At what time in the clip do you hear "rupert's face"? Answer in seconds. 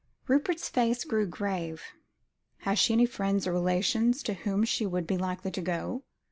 0.27-1.03